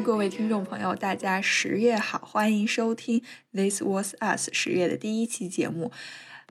[0.00, 3.20] 各位听众朋友，大家十月好，欢迎收听
[3.52, 5.90] This Was Us 十月的第一期节目，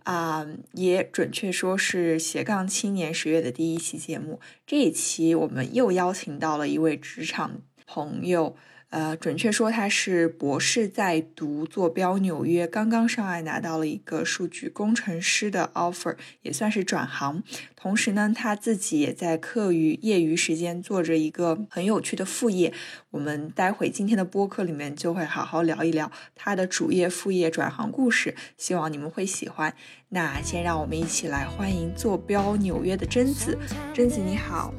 [0.03, 4.41] 啊，也准确说是斜杠青年十月的第一期节目。
[4.65, 8.57] 这一期我们又邀请到了一位职场朋友。
[8.89, 17.43] 呃，准确说，他是博士在读，坐标纽约，刚刚上岸拿到了一个数据工程师的 offer，也算是转行。
[17.75, 22.73] 同时呢，他自己也在课余、业余时间做着一个很有趣的副业。
[23.11, 29.73] 我们待会今天的播客里面就会好好聊一聊他的主业、副业、转行故事，希望你们会喜欢。
[30.09, 33.57] 那先让我们一起来欢迎坐标纽约的贞子。
[33.93, 34.73] 贞子你好，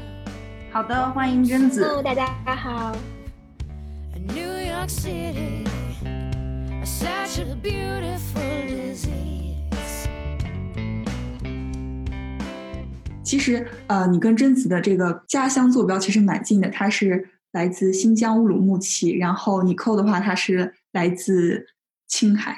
[0.73, 1.85] 好的，欢迎贞子。
[1.85, 2.97] Hello，大家好。
[13.23, 21.67] 其实，呃，你跟贞子的这个家乡坐标其实蛮近的，他是来自新疆乌鲁木齐，然后你扣的话，他是来自
[22.07, 22.57] 青海。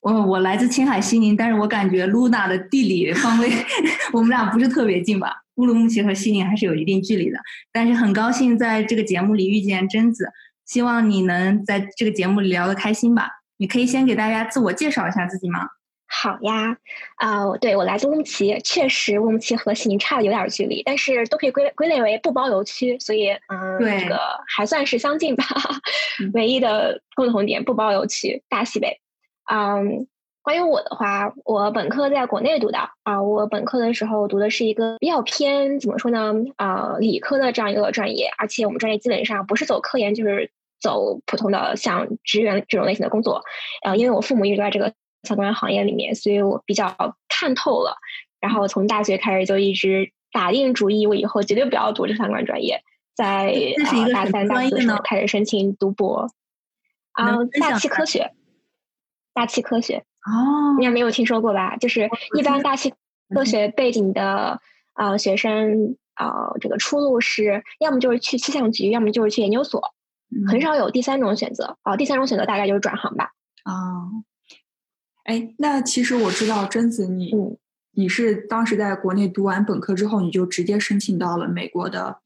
[0.00, 3.50] 我我来自青海西宁，但是我感觉露娜的地理方位，
[4.12, 5.32] 我们俩不是特别近吧？
[5.56, 7.38] 乌鲁木齐和西宁还是有一定距离的，
[7.72, 10.28] 但是很高兴在这个节目里遇见贞子。
[10.72, 13.28] 希望你能在这个节目里聊得开心吧。
[13.58, 15.68] 你可以先给大家自我介绍一下自己吗？
[16.06, 16.74] 好呀，
[17.16, 25.44] 啊，对我来自乌鲁木齐，确实乌鲁木齐和西宁差的有点距离，但是都可以归归类为不包邮区，所以嗯，这个还算是相近吧。
[26.32, 28.98] 唯一的共同点不包邮区，大西北。
[29.52, 30.06] 嗯，
[30.40, 36.32] 关于我的话，我本科在国内读的啊，我本科的时候读的是一个比较偏怎么说呢？
[36.56, 40.50] 啊，理科的这样一个专业，而且我们专业基本上不是走科研就是。
[40.82, 43.42] 走普通的像职员这种类型的工作，
[43.84, 46.94] 呃，因为我父母一直在这个相关行业里面，所以我比较
[47.28, 47.96] 看透了。
[48.40, 52.82] 然后从大学开始就一直打定主意，我以后绝对不要读这相关专业。
[53.14, 53.54] 在
[54.12, 56.28] 大三、大四的时候开始申请读博，
[57.12, 58.32] 啊，大气科学，
[59.34, 61.76] 大气科学哦，应该没有听说过吧？
[61.76, 62.92] 就是一般大气
[63.34, 64.60] 科学背景的
[64.94, 69.94] 呃学生，呃，这个出路是要么就是去气象局，要么就是去研究所。
[70.48, 73.30] 很少有第三种选择啊，第三种选择大概就是转行吧。
[73.64, 74.08] 啊，
[75.24, 77.32] 哎，那其实我知道贞子，你
[77.92, 82.18] 你是当时在国内读完本科之后，你就直接申请到了美国的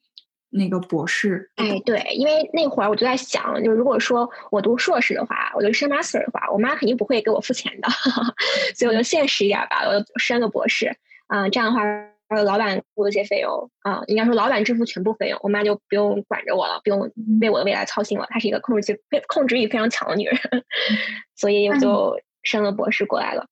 [0.50, 1.50] 那个博士。
[1.56, 7.88] 哎，对，因为那会儿我就在想，就如果说我读硕士的话，我就升 master 的话，我妈肯定不会给我付钱的，
[8.74, 10.96] 所以我就现实一点吧，我就升个博士。
[11.26, 11.82] 啊，这样的话。
[12.28, 17.10] 还有老板付的一些费用啊，应该说老板支付全部费用，我妈就不用管着我了，不用
[17.40, 18.26] 为我的未来操心了。
[18.30, 20.38] 她是一个控制欲、控制欲非常强的女人，
[21.36, 23.46] 所以我就升了博士过来了。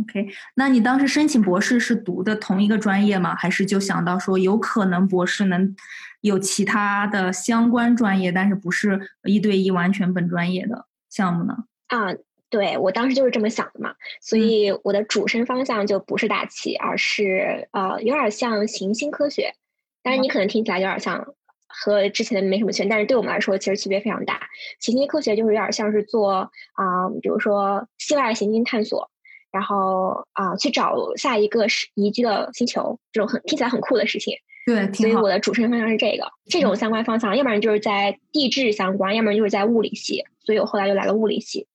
[0.00, 3.34] OK，那你当时申请博士是读的同一个专业吗？
[3.34, 5.76] 还是就想到说有可能博士能
[6.20, 11.56] 有其他的相关专业，但是不是一对一完全本专业的项目呢？
[11.88, 12.14] 啊。
[12.52, 19.54] 对我当时就是这么想的嘛，所以我的主升方向就不是大气，而是呃有点像行星科学。
[20.02, 21.34] 但是你可能听起来有点像
[21.66, 24.42] 和之前的没什么区别，但是对我们来说其实区别非常大。
[24.80, 26.32] 行星科学就是有点像是做
[26.74, 29.10] 啊，比如说系外行星探索，
[29.50, 34.36] 然后啊去找下一个是宜居的星球，这种很听起来很酷的事情。
[34.66, 41.66] 对，所以我的主升方向是这个，这种相关方向，要不然就是在地质相关，要不然就是在物理系，所以我后来又来了物理系。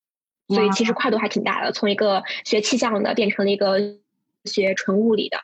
[0.48, 3.78] 所以其实跨度还挺大的，从一个学气象的变成了一个
[4.46, 5.38] 学纯物理的。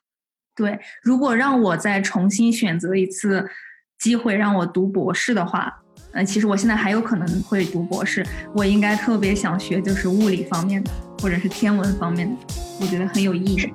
[0.55, 3.49] 对，如果让我再重新选择一次
[3.97, 10.91] 机会让我读博士的话，呃，其实我现在还有可能会读博士，我应该特别想学就是物理方面的，
[11.21, 12.35] 或者是天文方面的，
[12.79, 13.73] 我觉得很有意义，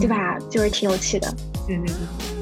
[0.00, 0.38] 对吧？
[0.50, 1.30] 就是挺有趣的。
[1.66, 2.39] 对对对。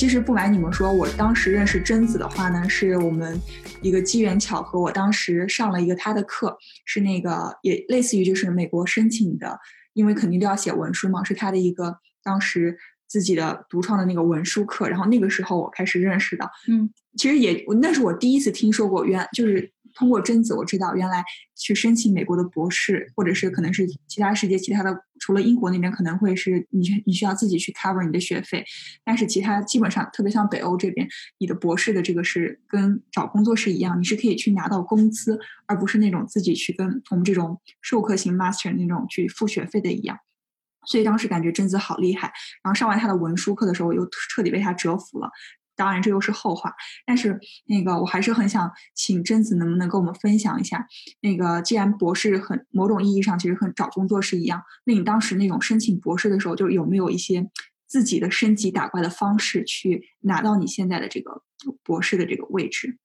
[0.00, 3.38] 其实不瞒你们说，我当时认识贞子的话呢，是我们
[3.82, 4.80] 一个机缘巧合。
[4.80, 6.56] 我当时上了一个他的课，
[6.86, 9.60] 是那个也类似于就是美国申请的，
[9.92, 16.88] 因为肯定都要写文书嘛，是他的一个当时自己的独创的那个文书课，然后那个时候我开始认识的，嗯，
[17.18, 19.70] 其实也那是我第一次听说过，原就是
[20.00, 21.22] 通过贞子我知道，原来
[21.54, 28.64] 去申请美国的博士，或者是可能是其他世界其他的，除了英国那边可能会是你你需要自己去 cover 你的学费，
[29.04, 31.06] 但是其他基本上特别像北欧这边，
[31.36, 40.16] 你的博士的这个是跟找工作是一样，你是可以去拿到工资，而不是那种自己去跟我们这种授课型 master 那种去付学费的一样。
[40.86, 42.32] 所以当时感觉贞子好厉害，
[42.64, 45.28] 然后上完他的文书课的时候，我又彻底被他折服了。
[45.80, 46.74] 当然这又是后话，
[47.06, 50.86] 但是那个我还是很想请贞子能不能跟我们分享一下，
[51.22, 57.48] 那个既然博士很某种意义上其实和找工作是一样，那你当时那种申请博士的时候，就有没有一些
[57.86, 61.42] 自己的升级打怪的方式去拿到你现在的这个
[61.82, 62.98] 博士的这个位置？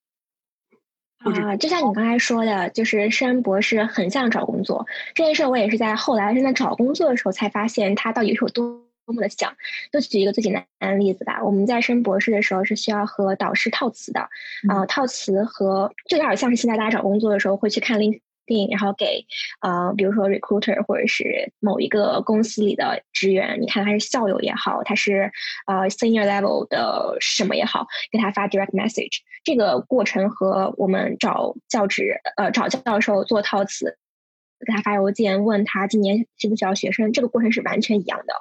[1.19, 9.55] 啊，就像你刚才说的，就是申博士很像找工作这件事，我也是在后来真的找工作的时候才发现，它到底是有多多么的像。
[9.91, 14.21] 就举一个最简单的例子吧，我们在升博士的时候是需要和导师套词的，
[14.67, 18.21] 啊，套词和就有点像是现在大家找工作的时候会去看 link。
[18.47, 19.25] 定，然后给
[19.61, 25.31] 呃，比如说 recruiter 或者是某一个公司里的职员，你看他是校友也好，他是
[25.65, 29.21] 呃 senior level 的什么也好，给他发 direct message。
[29.43, 33.97] 这个过程和我们找教职呃找教授做套词，
[34.63, 38.35] 给他发邮件问他今年需不需要学生，这个过程是完全一样的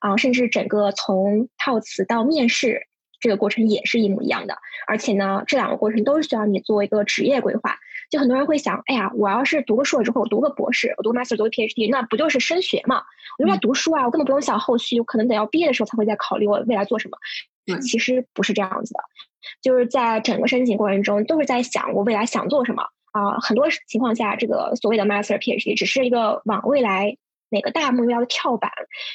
[0.00, 2.82] 啊，甚至整个从套词到面试
[3.20, 4.56] 这个过程也是一模一样的。
[4.86, 7.76] 而且呢，这两个过程都是需要你做一个职业规划。
[8.10, 13.02] 就很多人会想，哎呀，我要是读个硕士之后，我读个博士，我读个 master，读个 PhD，那不就是升学嘛？
[13.38, 17.18] 我就在读书啊，我根本不用想后续，我可能得要毕业的时候才会再考虑我未来做什么。
[17.82, 19.00] 其实不是这样子的，
[19.60, 23.38] 就是在整个申请过程中都是在想我未来想做什么啊。
[23.40, 27.14] 很多情况下，这个所谓的 master PhD 只是一个往未来
[27.50, 28.70] 哪个大目标的跳板，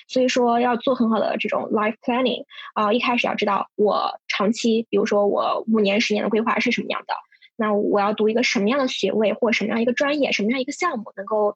[0.07, 2.91] 所以说要做很好的这种 life planning 啊。
[2.93, 7.13] 一开始要知道我长期，比如说我五年、十年的规划是什么样的。
[7.55, 11.55] 那我要读一个什么样的学位，或什么样一个专业，什么样一个项目，能够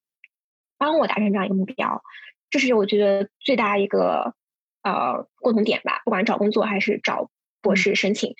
[0.77, 2.03] 帮我达成这样一个目标？
[2.51, 4.35] 这是我觉得最大一个
[4.83, 6.01] 呃共同点吧。
[6.05, 7.31] 不管找工作还是找
[7.61, 8.35] 博士申请，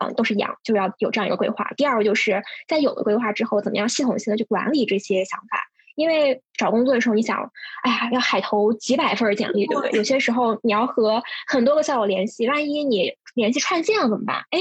[0.00, 1.70] 嗯，都是一样，就要有这样一个规划。
[1.76, 5.68] 第二个就是在有了规划之后，怎么样系统性的去管理这些想法？
[5.96, 7.38] 因为找工作的时候，你想，
[7.82, 9.90] 哎呀，要海投几百份简历，对不对？
[9.92, 14.44] 有些时候你要和很多个校友联系，万一你联系串线了怎么办？
[14.50, 14.60] 哎，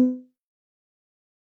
[0.00, 0.22] 嗯。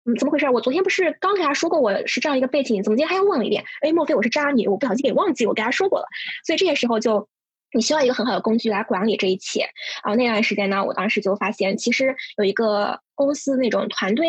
[0.06, 0.46] 嗯，怎么回事？
[0.50, 3.64] 我昨天不是刚跟他说过我是这样一个背景，怎么今天还要问了一遍？
[3.80, 4.68] 哎，莫非我是渣女？
[4.68, 6.06] 我不小心给忘记我跟他说过了。
[6.44, 7.26] 所以这些时候就，
[7.72, 9.62] 你需要一个很好的工具来管理这一切。
[10.02, 14.26] 啊，那段时间呢，我当时就发现，其实有一个公司那种团队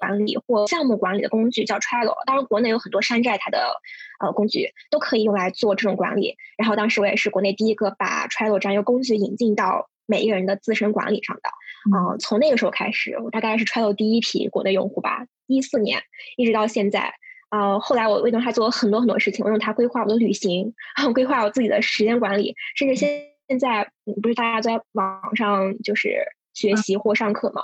[0.00, 2.14] 管理或项目管理的工具叫 Trello。
[2.26, 3.80] 当然，国内有很多山寨它的
[4.20, 6.36] 呃工具都可以用来做这种管理。
[6.56, 11.48] 然后当时我也是国内第一个把 Trello 这样一个工具引进到每一个人的自身管理上的。
[11.96, 16.02] 啊，从那个时候开始，我大概是 Trello 第一批国内用户吧，一四年
[16.36, 17.14] 一直到现在。
[17.50, 20.74] 啊，后来我为用它做了很多很多事情，我用它规划我的旅行，
[21.14, 23.88] 规划我自己的时间管理，甚至现现在
[24.22, 27.62] 不是大家在网上就是学习或上课嘛？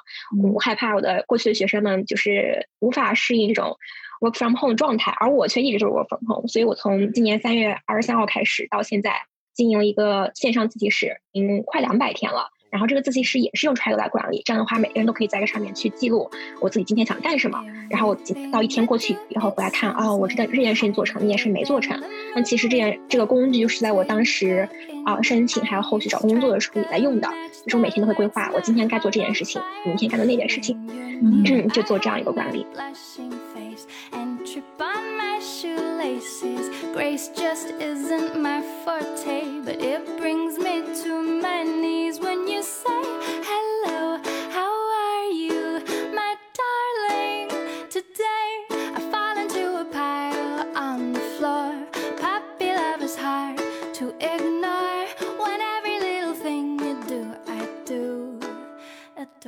[0.53, 3.77] 我害怕我的过去的学生们就是无法适应这种
[4.21, 9.23] work from home 状态，而我却一直都是 work from home，所以我从今年三月二十三号开始到现在，
[9.55, 12.51] 经营了一个线上自习室，已经快两百天了。
[12.71, 16.31] 然后这个自习室也是用 Trello 来管理，这样的话每个人都可以在这上面去记录
[16.61, 17.63] 我自己今天想干什么。
[17.91, 18.17] 然后我
[18.53, 22.01] 到一天过去以后回来看，哦，我这件这件事情做成，那件事没做成。
[22.35, 24.69] 那其实这件这个工具就是在我当时
[25.05, 27.29] 啊申请还有后续找工作的时候也在用的，
[27.65, 30.79] 就是我每天都会规划我今天该做这件事情，明天该做那件事情，
[31.23, 32.65] 嗯，就做这样一个管理。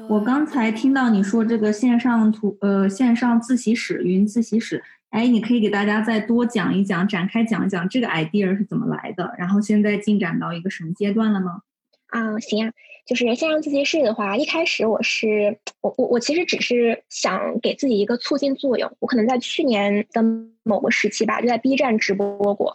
[0.09, 11.63] 我刚才听到你说这个线上图呃线上自习室云自习室，哎，你可以给大家再多讲一讲，展开讲一讲这个 idea 是怎么来的，然后现在进展到一个什么阶段了吗？
[12.09, 12.73] 啊，行啊，
[13.07, 20.23] 就是线上自习室的话，一开始我是我我我其实只是想给自己一个促进作用，我可能在去年的
[20.63, 22.75] 某个时期吧，就在 B 站直播过。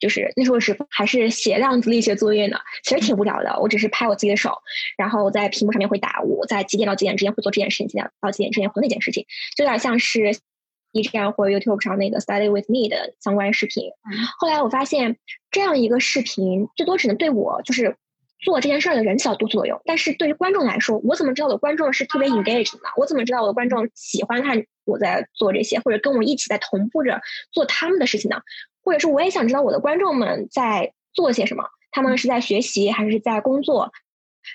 [0.00, 3.60] 就是那时候是还是写量子力学作业呢，其实挺无聊的。
[3.60, 4.56] 我只是拍我自己的手，
[4.96, 9.26] 然后在屏幕上面会打我在几点到几点之间会做这件事情，几点到几点之间会那件事情，
[9.56, 10.34] 就有点像是
[10.92, 13.90] B 站或者 YouTube 上那个 Study with Me 的相关视频。
[14.38, 15.18] 后来我发现
[15.50, 17.94] 这样一个视频最多只能对我就是
[18.40, 19.80] 做这件事儿的人起到督促作用。
[19.84, 22.80] 但是对于观众来说，我怎么知道我的观众是特别 engaged 的？
[22.96, 27.20] 我怎么知道我的观众喜欢看我在做这些，或者跟我一起在同步着
[27.52, 28.40] 做他们的事情呢？
[28.82, 31.64] 或者是我也想知道我的观众们在做些什么？
[31.92, 33.92] 他们是在学习，还是在工作？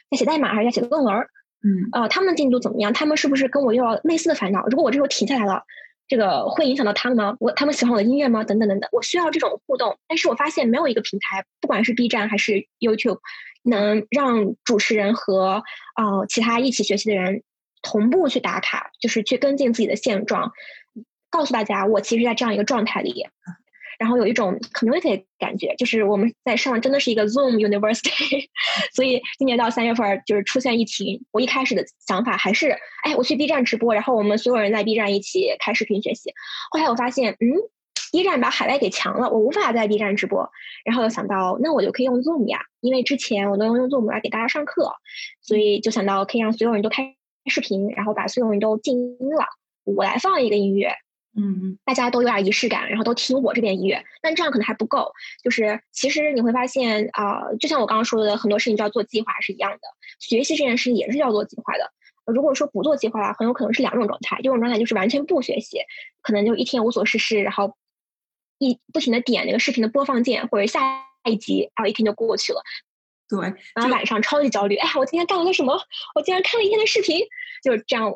[0.09, 1.15] 在写代码，还是在写论文？
[1.63, 2.93] 嗯，呃，他们的进度怎么样？
[2.93, 4.65] 他们是不是跟我遇到类似的烦恼？
[4.67, 5.63] 如果我这时候停下来了，
[6.07, 7.35] 这个会影响到他们吗？
[7.39, 8.43] 我他们喜欢我的音乐吗？
[8.43, 9.97] 等等等等，我需要这种互动。
[10.07, 13.19] 但是我发现没有一个平台，不管是 B 站还是 YouTube，
[13.63, 15.63] 能让主持人和
[15.95, 17.43] 呃其他一起学习的人
[17.81, 20.51] 同步去打卡，就是去跟进自己的现状，
[21.29, 23.27] 告诉大家我其实，在这样一个状态里。
[23.99, 28.45] 然后有一种 community 感觉，就是我们在上真的是一个 Zoom University，
[28.93, 32.69] 所以今年到三月份就是出现疫情，我一开始的想法还是，
[33.03, 36.31] 哎，我去 B 站直播，然后我们所有人在 B 站一起开视频学习。
[36.71, 37.47] 后来我发现，嗯
[38.11, 40.49] ，B 站把海外给强了，我无法在 B 站直播。
[40.83, 44.91] 然后又想到，那我就可以用 Zoom 呀，因为之前我都用 Zoom 来给大家上课，
[45.41, 47.15] 所以就想到可以让所有人都开
[47.47, 49.45] 视频，然后把所有人都静音了，
[49.83, 50.91] 我来放一个音乐。
[51.37, 55.11] 嗯，大家都有点仪式感，然后都听我这边音乐，但这样可能还不够。
[55.43, 59.79] 就是其实你会发现啊，就像我刚刚说的，很多事情就要做计划是一样的。
[60.19, 61.91] 学习这件事也是要做计划的。
[62.25, 64.39] 如果说不做计划的话，很有可能是两种状态。
[64.39, 65.79] 一种状态就是完全不学习，
[66.21, 67.75] 可能就一天无所事事，然后
[68.57, 72.63] 一不停的点那个视频的播放键或者下一集，然后一天就过去了。
[73.27, 73.41] 对，
[73.75, 75.77] 然后晚上超级焦虑，哎呀，我今天干了个什么？
[76.15, 77.19] 我竟然看了一天的视频，
[77.61, 78.13] 就是这样。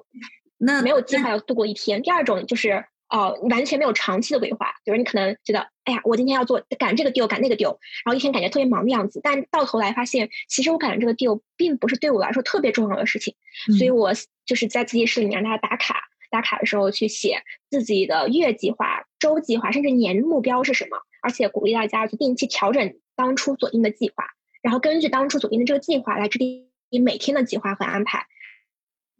[0.57, 2.01] 那没有计划要度过一天。
[2.01, 2.85] 第二种就是。
[3.09, 13.33] 哦，完全没有长期的规划，就是你可能觉得，哎呀，我今天要做赶这个 deal，赶那个 deal，然后一天感觉特别忙的样子，但到头来发现，其实我赶这个 deal 并不是对我来说特别重要的事情，
[13.77, 14.11] 所以我
[14.45, 24.23] 就是在自习室里面让大家打卡，打卡的时候去写自己的月计划、周计划，甚至年目标是什么，而且鼓励大家去定期调整当初锁定的计划，
[24.61, 28.27] 然后根据当初锁定的这个计划来制定你每天的计划和安排。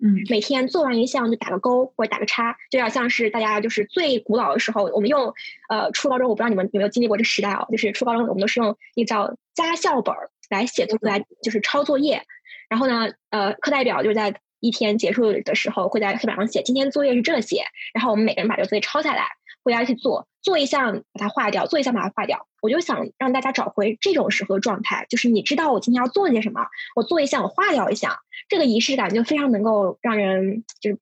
[0.02, 5.34] 嗯，每天做完一项就打个勾或者打个叉，就有点像是大家就是最古老的时候，我们用
[5.68, 10.16] 呃初高中，我不知道你们有没有经历过这时代哦，就是初高中我们都是用一个叫家校本
[10.50, 12.24] 来写作来就是抄作业，
[12.70, 17.64] 然后呢，呃，课代表就是在一天结束的时候会在黑板上写今天作业是这些，
[17.94, 19.28] 然后我们每个人把这个作业抄下来。
[19.64, 22.48] 回家去做，做一项把它划掉，做一项把它划掉。
[22.62, 30.98] 我就想让大家找回这种时候的状态，就是你知道我今天要做些什么，我做一项，我划掉一项，这个仪式感就非常能够让人就是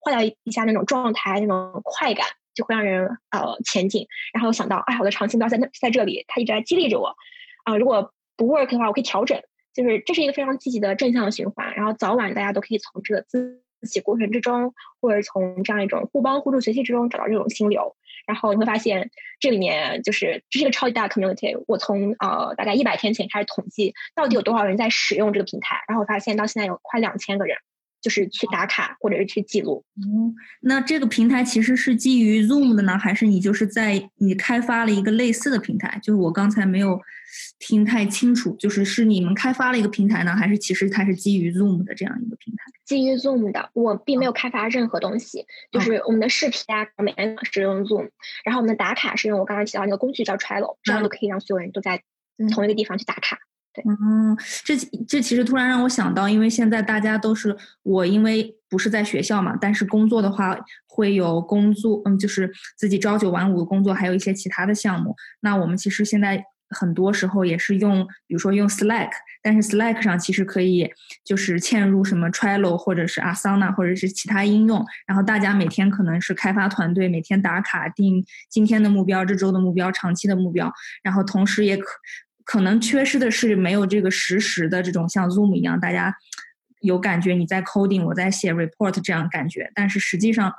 [0.00, 4.06] 划掉一下那种状态，那种快感就会让人呃前进。
[4.32, 7.14] 然后想到，哎，我的长期目标在那在这里，它一直在激励着我
[7.64, 7.76] 啊。
[7.76, 9.40] 如果不 work 的话，我可以调整，
[9.72, 11.74] 就是这是一个非常积极的正向的循环。
[11.74, 17.96] 然后早晚大家都可以从这个自自习过程之中，或者从这样一种互帮互助学习之中找到这种心流。
[18.26, 21.64] 然后你会发现，这里面就是这是一个超级大的 community。
[21.66, 27.56] 我从呃大概一百天前开始统计，到底有多少人在使用这个平台，然后发现到现在有快两千个人，
[28.00, 29.84] 就是去打卡或者是去记录。
[29.96, 35.98] 嗯，那这个平台其实是基于 Zoom 的呢，还是你就是在你开发了一个类似的平台？
[36.02, 37.00] 就是我刚才没有
[37.58, 42.64] 听太清楚，就是是你们开发了一个平台呢，还是其实它是基于 Zoom 的这样一个平台？
[42.84, 48.08] 基于 Zoom 的，我并没有开发任何东西，就是我们的视频啊，每天是用 Zoom，
[48.44, 52.02] 然后我们的打卡是用我刚才提到那个工具叫 Trello，这样就可以让所有人都在
[52.54, 53.38] 同一个地方去打卡。
[53.86, 60.56] 嗯，这这其实突然让我想到，因为现在大家都是我，因为不是在学校嘛，但是工作的话
[60.86, 65.14] 会有工作，嗯，就是自己朝九晚五的工作，还有一些其他的项目。
[65.40, 66.44] 那我们其实现在。
[66.70, 69.08] 很多时候也是用，比如说用 Slack，
[69.42, 70.86] 但是 Slack 上其实可以
[71.24, 80.70] 就是嵌入什么 Trello 或者是 Asana 或者是其他应用，然后大家每天可能是开发团队每天打卡定今天的目标、这周的目标、长期的目标，
[81.02, 81.86] 然后同时也可
[82.48, 86.16] 可能缺失的是没有这个实时的这种像 Zoom 一样，大家
[86.80, 90.50] 有感觉你在 coding，我在写 report 这样感觉，但是实际上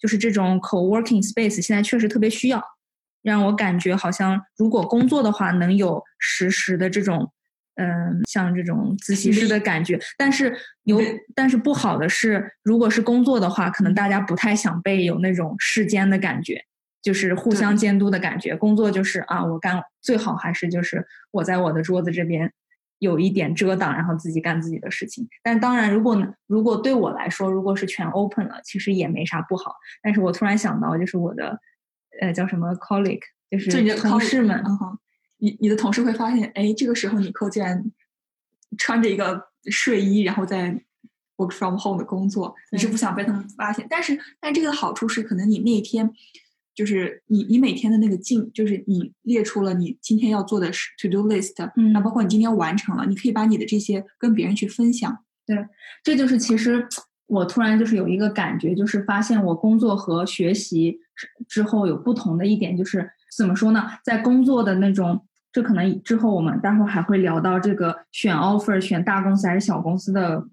[0.00, 2.60] 就是这种 co-working space 现在确实特别需要。
[3.22, 7.32] 让我感觉好像，如果工作的话，能有实时的这种，
[7.76, 10.00] 嗯，像这种自习室的感觉。
[10.18, 11.00] 但是有，
[11.32, 16.64] 但是不好的是，如果是工作的话，可能大家不太想被有那种世间的感觉，
[17.06, 18.56] 就是互相监督的感觉。
[18.56, 22.52] 工作就是啊，我干最好还是就是我在我的桌子这边
[22.98, 25.28] 有一点遮挡，然后自己干自己的事情。
[25.42, 29.76] 但当然，如果如果对我来说，如果是全 open 了，其实也没啥不好。
[30.02, 31.60] 但是我突然想到，就是我的。
[32.18, 33.20] 呃，叫什么 colleague，
[33.50, 34.64] 就是你的同事们。
[35.36, 37.84] 你你的同事会发现，哎，这个时候你扣竟然
[38.78, 40.80] 穿着一个睡衣，然后在
[41.36, 43.86] work from home 的工作，你是不想被他们发现。
[43.90, 46.10] 但是，但这个好处是，可能你那一天
[46.76, 55.18] 就是你你每天的那个进，就是你列出了你今天要做的 to do list，嗯，那包括你今天完成了，你可以把你的这些跟别人去分享。
[55.46, 55.56] 对，
[56.04, 56.86] 这就是其实
[57.26, 60.98] 我突然就是有一个感觉，就是发现我工作和学习
[61.48, 63.86] 之后有不同的一点，就是怎么说呢？
[64.04, 70.46] 在工作的那种，这可能之后我们待会儿还会聊到这个选 offer 选大公司还是小公司的。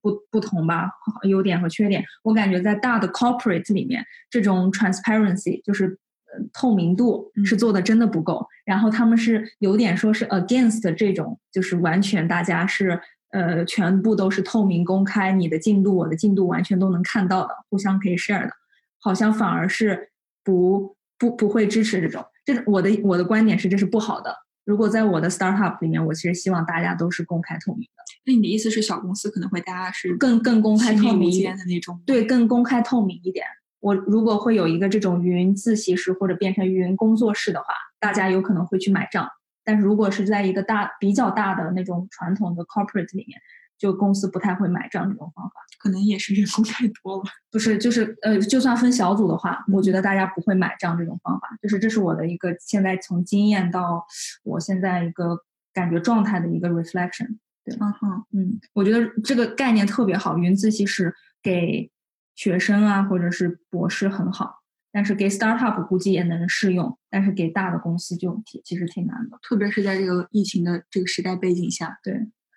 [0.00, 0.90] 不不同吧，
[1.28, 2.04] 优点和缺点。
[2.22, 8.46] 我感觉在大的 corporate 里面，这种 transparency 就是呃透明度是做的真的不够。
[8.64, 18.52] 然后他们是有点说是 against 这种，就是完全大家是呃全部都是透明公开，你的进度我的进度完全都能看到的，互相可以 share 的。
[19.00, 20.10] 好像反而是
[20.42, 22.24] 不不不会支持这种。
[22.44, 24.34] 这我的我的观点是这是不好的。
[24.64, 27.97] 如果在我的 startup 里面，我其实希望大家都是公开透明的。
[28.28, 31.98] 那你的意思是，小公司可能会大家是更更公开透明一点的那种？
[32.04, 33.46] 对，更公开透明一点。
[33.80, 37.66] 我如果会有一个这种云自习室或者变成云工作室的话，
[37.98, 39.26] 大家有可能会去买账。
[39.64, 43.40] 但是如果是在一个大比较大的那种传统的 corporate 里面，
[43.78, 45.54] 就公司不太会买账这种方法。
[45.78, 47.22] 可能也是员工太多了。
[47.50, 51.48] 不是，就是呃，就算分小组的话，我觉得大家不会买账这种方法。
[51.62, 54.04] 就是这是我的一个现在从经验到
[54.42, 55.38] 我现在一个
[55.72, 57.38] 感觉状态的一个 reflection。
[57.80, 61.90] 嗯哼，嗯，我觉得这个概念特别好，云自习室给
[62.34, 64.56] 学生啊，或者是博士很好，
[64.92, 71.98] 但是给 startup 估计也能适用，但是给大的公司就挺其实挺难的，特别是在这个疫情的这个时代背景下。
[72.02, 72.14] 对，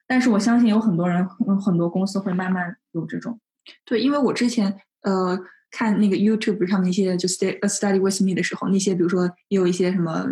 [0.08, 1.28] 但是我相信有很多人，
[1.60, 3.40] 很多公司会慢慢有这种。
[3.86, 5.40] 对，因为我之前呃。
[5.72, 10.28] 看那个 YouTube 上面那些就 Stay a Study with Me 的时候，那些比如说也有一些什么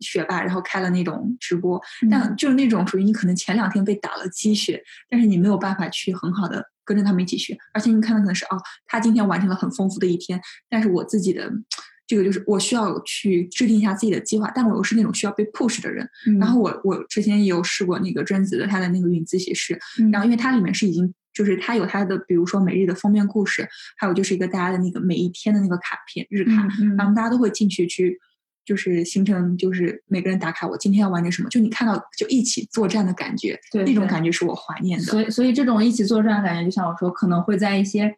[0.00, 11.48] 学霸，然后开了那种直播，但就是那种属于你可能前两天被打了鸡血，但是你没有办法去很好的跟着他们一起学，而且你看的可能是哦，他今天完成了很丰富的一天，但是我自己的
[12.06, 16.08] 这个就是我需要去制定一下自己的计划，但我又是那种需要被 push 的人，
[16.40, 19.78] 然后我我之前也有试过那个专子的他的那个云自习室，
[20.10, 21.14] 然后因为它里面是已经。
[21.34, 28.18] 就是它有它的，比如说每日的封面故事，还有就是一个大家的那个每一天的那个卡片日卡，然后大家都会进去去，
[28.64, 35.04] 就是形成就是每个人打卡，我今天要完成什么，就你看到就一起作战的感觉，那种感觉是我怀念的。
[35.06, 38.14] 所以所以这种一起作战的感觉，就像我说，可能会在一些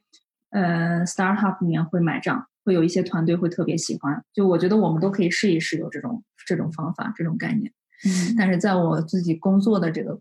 [0.51, 4.25] 呃 startup 里面会买账，会有一些团队会特别喜欢。
[4.33, 7.73] 就我觉得我们都可以试一试有这种这种方法这种概念。
[8.05, 10.21] 嗯，但是在我自己工作的这个。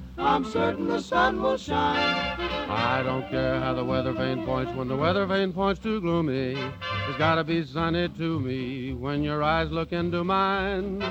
[0.17, 1.97] I'm certain the sun will shine.
[2.69, 6.55] I don't care how the weather vane points when the weather vane points too gloomy.
[7.09, 11.03] It's gotta be sunny to me when your eyes look into mine.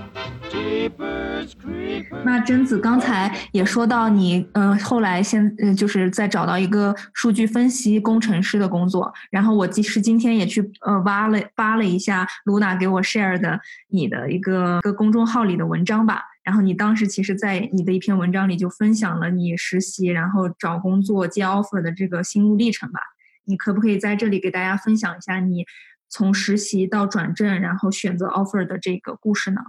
[0.50, 2.24] Jeepers creepers.
[2.24, 16.22] 那贞子刚才也说到你，嗯、呃，后来现嗯就是在找到一个数据分析工程师的工作，然后我其实今天也去呃挖了扒了一下卢娜给我 share 的你的一个个公众号里的文章吧。
[16.42, 23.00] 然后你当时其实，在你的一篇文章里就分享了你实习，然后找工作接 offer 的这个心路历程吧？
[23.44, 25.64] 你可不可以在这里给大家分享一下你
[26.08, 29.60] 从实习到转正，然后选择 offer 的这个故事呢？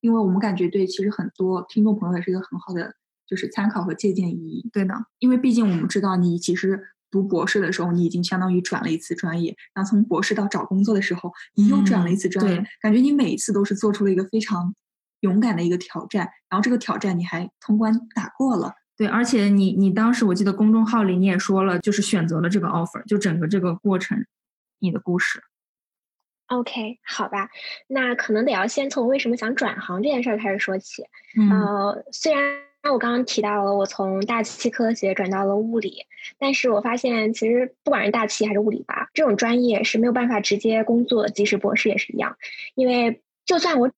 [0.00, 2.94] 因为我们感觉对，其实很多听众朋友也是一个很好的
[3.26, 4.68] 就是参考和借鉴意义。
[4.72, 14.74] 对的，因为毕竟我们知道，你其实读博士的时候，你已经相当于转了一次专业，然后从博士到找工作的时候，你又转了一次专业，感觉你每一次都是做出了一个非常。
[15.20, 24.26] 勇敢的一个挑战，然后这个挑战你还通关打过了，对，而且你你当时我记得公众号里你也说了，就是选择了这个 offer，就整个这个过程，
[24.78, 25.42] 你的故事。
[26.48, 27.48] OK，好吧，
[27.86, 31.04] 那可能得要先从为什么想转行这件事儿开始说起。
[31.50, 32.42] 呃，虽然
[32.92, 36.06] 我刚刚提到了我从大气科学转到了物理，
[36.38, 42.36] 但是我发现其实不管是大气还是物理吧，这种专业是没有办法直接工作，即使博士也是一样，
[42.74, 43.90] 因为就算我。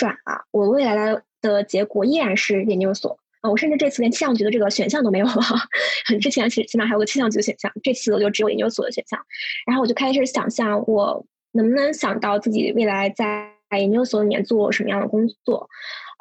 [0.00, 3.50] 转了，我未来的的结果依然是研究所啊！
[3.50, 5.34] 我甚至这次连气象局的这个选项都没有了。
[6.08, 9.20] 很之前其实起码还有个气象局的选项，这次我就只有研究所的选项。
[9.66, 15.68] 然后我就开始想象，我能不能想到自己未来在研究所里面做什么样的工作？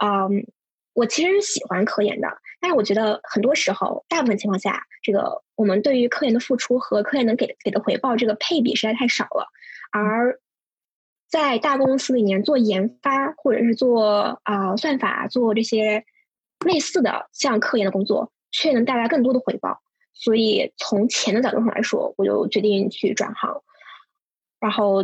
[0.04, 0.46] 嗯，
[0.94, 2.28] 我其实是喜欢科研的，
[2.60, 9.48] 但是我觉得很多时候，大部分情况下，这个我们对于科研的付出和科研能给给的回报这个配比实在太少了，
[9.94, 10.38] 而。
[11.30, 16.04] 在大公司里面做研发，或者是做啊算法，做这些
[16.66, 19.80] 类似的像科研的工作，却能带来更多的回报。
[20.14, 23.62] 所以从钱的角度上来说，我就决定去转行。
[24.60, 25.04] 然后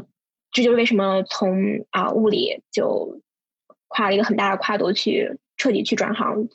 [0.52, 3.22] 这就是为什么从啊物理就
[3.88, 6.50] 跨了一个很大的跨度去彻底去转行。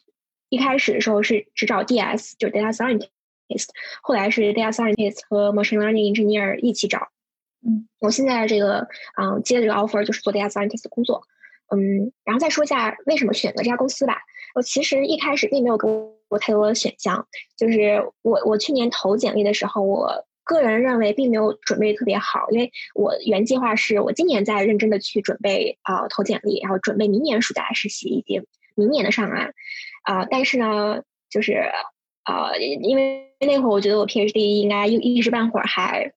[0.48, 3.68] 一开始的时候是只找 DS，就是 data scientist，
[4.02, 7.08] 后来是 data scientist 和 machine learning engineer 一起找。
[7.66, 8.86] 嗯，我现在这个
[9.20, 11.22] 嗯接的这个 offer 就是做 data scientist 工作。
[11.72, 14.18] 嗯，然后再说一下为什么选择这家公司吧。
[14.56, 15.86] 我其实一开始并没有给
[16.28, 17.24] 我太多的选项，
[17.56, 28.42] 就是我我去年投简历的时候，我个人认为并没有准备特别好，因为我原计划是我今年在认真的去准备啊投简历，然后准备明年暑假实习以及
[28.74, 29.54] 明年的上岸。
[30.02, 31.70] 啊，但是呢，就是
[32.24, 36.12] 啊，因为那会儿我觉得我 PhD 应该一一时半会儿还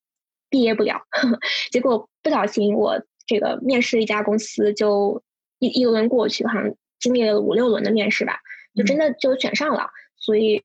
[0.53, 1.01] 毕业不了，
[1.71, 5.19] 结果不小心我这个面试一家公司就
[5.57, 8.37] 一一轮过去，好像经历了五六轮的面试吧，
[8.75, 10.61] 就真的就选上了，所以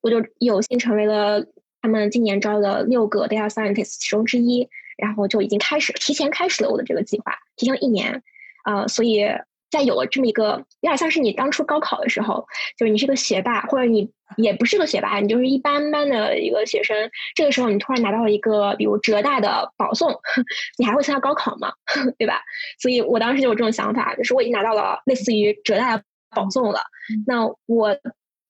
[0.00, 1.44] 我就有幸成为了
[1.82, 8.22] 他们今年招的六个 data scientist 其中之一，然后就已经开始提前开始了我的这个计划，提前了一年，
[8.64, 9.26] 啊，所以。
[9.70, 17.10] 在有了这么一个，有点像是你当初高考的时候，就是你是个学霸，或者你也不是个学霸，你就是一般般的一个学生。
[17.34, 20.10] 这个时候你突然拿到了一个，比如浙大的保送，
[20.78, 21.72] 你还会参加高考吗？
[22.18, 22.40] 对吧？
[22.80, 26.02] 所以我当时就有这种想法，就是我已经拿到了类似于浙大的
[26.34, 26.80] 保送了，
[27.26, 27.96] 那我。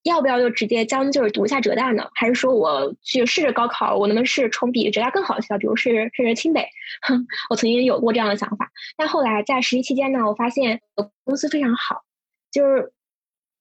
[0.05, 2.09] 要不要就直接将就是读一下浙大呢？
[2.15, 6.67] 还是说我去试着高考，我能不能试冲比浙大更好的学校，比如是甚至清北？
[7.03, 10.81] 哼，我曾经有过这样的想法，但后来在实习期间呢，我发现
[11.25, 12.03] 公司非常好，
[12.51, 12.93] 就是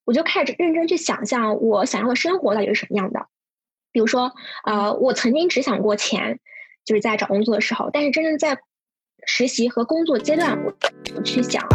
[0.05, 3.27] 我就开始认真去想象我想要的生活到底是什么样的。
[3.91, 4.31] 比如说，
[4.65, 6.39] 呃，我曾经只想过钱，
[6.85, 8.57] 就是在找工作的时候，但是真正在
[9.25, 10.57] 实习和工作阶段，
[11.15, 11.67] 我去想。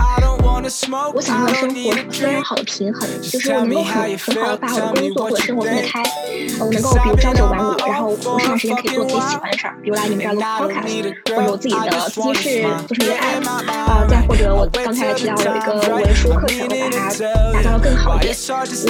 [1.14, 6.02] 我想要的生活非常好的平衡，就是我能够很很好的把我的工作或者生活分得开，
[6.61, 17.09] 我能够比如朝九晚五，然后我剩下时间可以做自己喜欢的事儿，比如来你们这儿录 podcast，或者我自己的自习室做成一个 app，啊，再或者我刚才提到有一个文书课程，我把它
[17.52, 18.35] 打造的更好一点，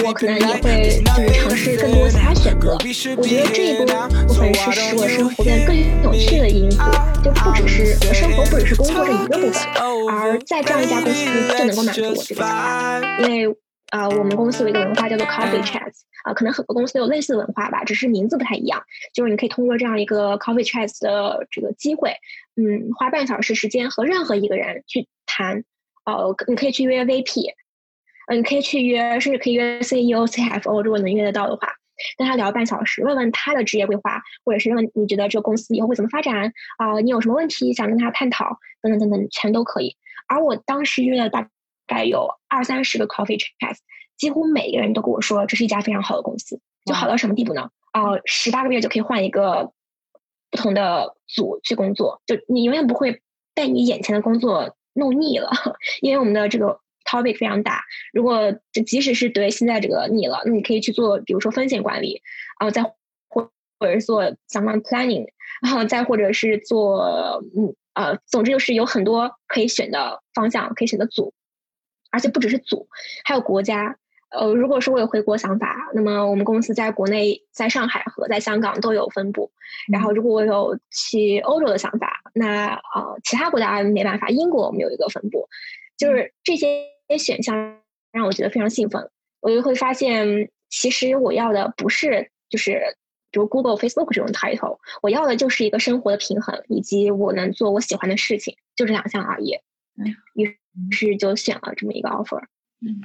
[0.06, 2.78] 我可能也会就是尝试更多其他选择。
[3.16, 6.78] 我觉得这一部分是使我生活变得更有趣的因素，
[7.22, 9.62] 就不只是我的生活不只是工作这一个部分，
[10.08, 11.43] 而在这样一家公司。
[11.46, 13.56] 能够满足我这个想法，因为
[13.90, 18.82] 啊，我们公司有一个文化叫做 Coffee Chats 啊，可能很多公司有类似的文化吧，只是名字不太一样。
[19.12, 22.10] 就是你可以通过这样一个 Coffee Chats 的这个机会，
[22.56, 25.62] 嗯，花半小时时间和任何一个人去谈，
[26.06, 27.52] 呃，你可以去约 VP，
[28.28, 31.68] 嗯，你可以去约，甚至可以约 CEO、CFO，如果能约得到的话，
[32.18, 36.98] 跟他聊半小时，问问他的职业规划，或者是问你觉得这个公司以后会怎么发展啊？
[37.00, 39.96] 你有什么问题想跟他探讨，等等等等，全都可以。
[40.26, 41.48] 而我当时约了大
[41.86, 43.76] 概有二三十个 coffee chat，
[44.16, 47.70] 几乎每个人都跟我说这是一家非常好的公司，就好到什么地步呢？
[47.92, 49.72] 啊，十八个月就可以换一个
[50.50, 53.20] 不同的组去工作，就你永远不会
[53.54, 55.50] 被你眼前的工作弄腻了，
[56.00, 57.82] 因为我们的这个 topic 非常大。
[58.12, 62.22] 如果就即使是对现在这个腻了，那你可以去做，比如说风险管理，
[62.58, 62.82] 然后再
[63.28, 65.26] 或或者是做相关 planning，
[65.62, 67.74] 然后再或者是做嗯。
[67.94, 71.32] 呃，总之就是有很多可以选的方向，可以选的组，
[72.10, 72.88] 而且不只是组，
[73.24, 73.96] 还有国家。
[74.30, 79.52] 呃，如果说我有回国想法，那么我们公司在国内，在上海和在香港都有分部。
[79.92, 84.28] 然后，如果我有去欧洲的想法，那呃，其他国家没办法。
[84.28, 85.48] 英国我们有一个分部，
[85.96, 86.84] 就是这些
[87.16, 87.78] 选项
[88.10, 89.08] 让我觉得非常兴奋。
[89.40, 92.96] 我就会发现，其实我要的不是就是。
[93.34, 99.58] 比如 Google、Facebook 这种 title，我要的就是一个生活的平衡，以及我能做我喜欢的事情，就这两项而已。
[100.34, 100.56] 于
[100.92, 102.40] 是就选了这么一个 offer。
[102.80, 103.02] 嗯，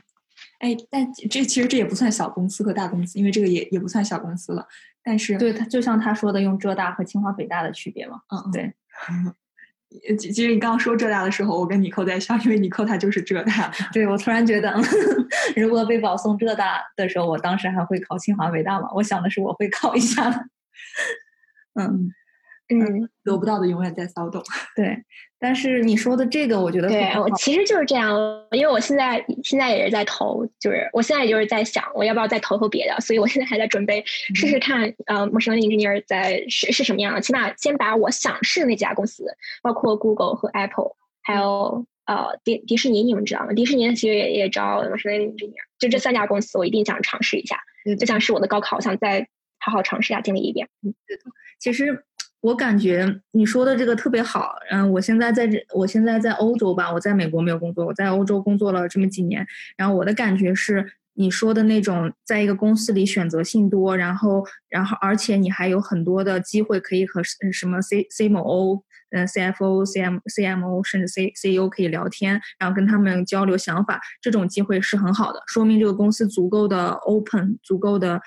[0.59, 4.67] 哎，但这其实这也不算小公司和大公司，因为这个也也不算小公司了。
[5.01, 8.21] 但是，对他就像他说的，用浙大和清华北大的区别嘛。
[8.29, 8.71] 嗯，对。
[10.17, 13.71] 其实你刚刚说浙大的时候，我跟尼寇在笑，因为尼寇他就是浙大。
[13.91, 14.73] 对我突然觉得，
[15.57, 18.87] 如果被保送浙大的时候，我当时还会考清华北大吗？
[18.93, 20.45] 我想的是我会考一下。
[21.79, 22.11] 嗯。
[22.69, 24.43] 嗯，得不到的永远在骚动。
[24.75, 24.95] 对，
[25.39, 28.15] 但是你说的这个，我觉得对我其实就是这样，
[28.51, 39.25] 因为我现在现在也是在投，就是我现在就是在想，我要不要再投投别的，所以我现在还在准备试试看，呃，machine learning engineer 在是是什么样的，起码先把我想试的那几家公司，
[39.63, 43.53] 包括 Google 和 Apple，还有呃迪迪士尼，你们知道吗？
[43.53, 47.59] 迪士尼其实也也招 machine learning engineer，就这三家公司，我一定想尝试一下，
[47.99, 49.27] 就像是我的高考，我想再
[49.59, 50.69] 好好尝试一下，经历一遍。
[50.83, 51.23] 嗯，对的，
[51.59, 52.05] 其实。
[52.41, 67.21] 我感觉你说的这个特别好，嗯，我现在在这，我现在在欧洲吧，我在美国没有工作，我在欧洲工作了这么几年，然后我的感觉是，你说的那种，在一个公司里选择性多，然后然后而且你还有很多的机会可以和
[67.51, 71.57] 什么 C C M O、嗯 C F O、C M C M O 甚至 C C E
[71.59, 78.21] O 可以聊天，然后跟他们交流想法，这种机会是很好的，说明这个公司足够的 open，足够的。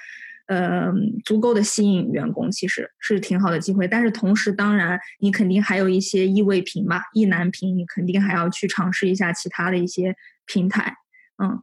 [0.48, 0.92] 呃，
[1.24, 3.86] 足够的吸引员工，其实是挺好的机会。
[3.88, 10.14] 但是同时，当然你肯定还有一些意味频吧，意难平，你肯定还要去尝试一下其他的一些
[10.46, 10.96] 平台。
[11.42, 11.62] 嗯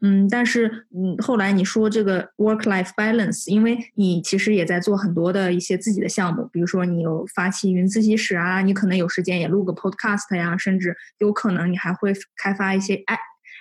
[0.00, 13.18] 嗯，但是嗯，后来你说这个 work-life balance，因为你其实也在做很多的一些自己的项目，比如说你有发起云自习室啊，你可能有时间也录个 podcast 呀，甚至有可能你还会开发一些 app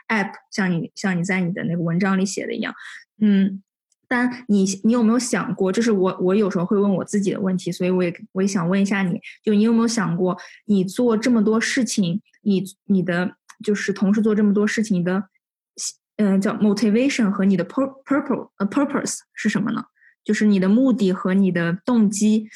[0.07, 2.73] app，像你像你在你的那个文章里写的一样，
[3.21, 3.61] 嗯。
[4.09, 15.23] 但你你有没有想过，就是我我有时候会问我自己的问题，所以我也我也想问一下你，就你有没有想过，你做这么多事情，你你的就是同时做这么多事情，你的
[16.15, 19.83] 嗯叫 motivation 和你的 purpose 呃 purpose 是什么呢？
[20.23, 22.47] 就是你的目的和你的动机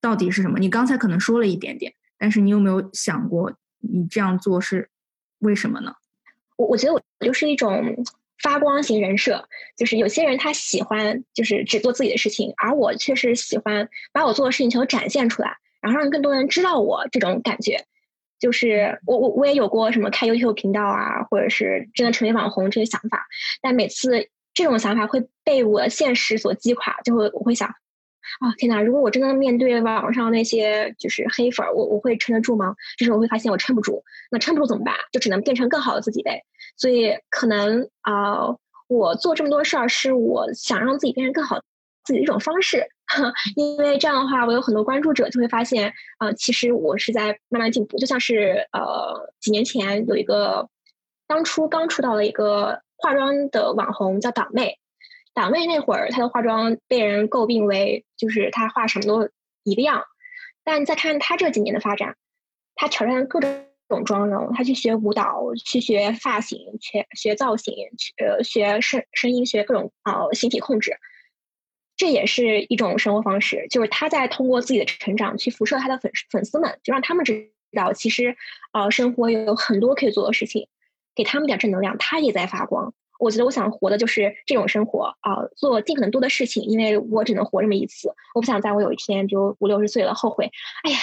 [0.00, 0.58] 到底是什么？
[0.60, 4.88] 你刚才可能说了一点点，但是你有没有想过，你这样做是
[5.40, 5.94] 为什么呢？
[6.56, 8.04] 我我觉得我就是一种。
[8.42, 17.84] 发光型人设就是有些人他喜欢就是只做自己的事情，而我却是喜欢把我做的事情全都展现出来，然后让更多人知道我这种感觉。
[18.38, 23.26] 就是我我我也有过什么开 YouTube 频道啊，或者是真的成为网红这些想法，
[23.60, 27.74] 但每次这种想法会被我现实所击垮，就会我会想，
[28.40, 28.80] 啊天哪！
[28.82, 32.74] 如果我真的面对网上那些就是黑粉，我我会撑得住吗？
[32.96, 34.94] 这时候我会发现我撑不住，那撑不住怎么办？
[35.12, 36.42] 就只能变成更好的自己呗。
[36.76, 38.46] 所以可能啊，
[38.88, 41.58] 我做这么多事儿是我想让自己变成更好
[42.04, 42.86] 自己的一种方式，
[43.56, 47.98] 因为这样的话，我有很多关注者就会发现，啊，其实我是在慢慢进步。
[47.98, 50.68] 就像是呃，几年前有一个
[51.26, 54.78] 当初刚出道的一个化妆的网红叫党妹，
[55.34, 59.30] 党妹那会儿她的化妆被人诟病为就是她画什么都
[59.62, 60.04] 一个样，
[60.64, 62.16] 但再看她这几年的发展，
[62.74, 63.66] 她挑战各种。
[63.90, 67.74] 种妆容，他去学舞蹈，去学发型，学学造型，
[68.18, 70.92] 呃，学声声音，学各种呃形体控制，
[71.96, 73.66] 这也是一种生活方式。
[73.68, 78.36] 就是他在通过自己的成长去辐射他的粉粉丝们，就让他们知道，其实
[78.72, 80.68] 呃生活有很多可以做的事情，
[81.16, 82.94] 给他们点正能量，他也在发光。
[83.20, 90.50] 我觉得我想活的就是这种生活啊，做尽可能多的事情，因为我只能活这么一次，我不想在我有一天比如五六十岁了后悔，
[90.82, 90.98] 哎呀。